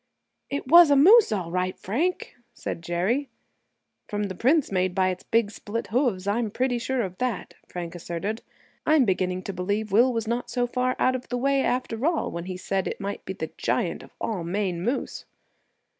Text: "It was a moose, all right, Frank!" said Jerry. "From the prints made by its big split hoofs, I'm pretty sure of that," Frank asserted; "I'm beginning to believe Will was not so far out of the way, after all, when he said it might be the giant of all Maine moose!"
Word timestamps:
"It 0.49 0.67
was 0.67 0.89
a 0.89 0.95
moose, 0.95 1.31
all 1.31 1.51
right, 1.51 1.77
Frank!" 1.77 2.33
said 2.55 2.81
Jerry. 2.81 3.29
"From 4.07 4.23
the 4.23 4.33
prints 4.33 4.71
made 4.71 4.95
by 4.95 5.09
its 5.09 5.21
big 5.21 5.51
split 5.51 5.85
hoofs, 5.93 6.25
I'm 6.25 6.49
pretty 6.49 6.79
sure 6.79 7.03
of 7.03 7.19
that," 7.19 7.53
Frank 7.67 7.93
asserted; 7.93 8.41
"I'm 8.83 9.05
beginning 9.05 9.43
to 9.43 9.53
believe 9.53 9.91
Will 9.91 10.11
was 10.11 10.27
not 10.27 10.49
so 10.49 10.65
far 10.65 10.95
out 10.97 11.15
of 11.15 11.29
the 11.29 11.37
way, 11.37 11.61
after 11.61 12.03
all, 12.03 12.31
when 12.31 12.45
he 12.45 12.57
said 12.57 12.87
it 12.87 12.99
might 12.99 13.23
be 13.25 13.33
the 13.33 13.51
giant 13.59 14.01
of 14.01 14.11
all 14.19 14.43
Maine 14.43 14.81
moose!" 14.81 15.25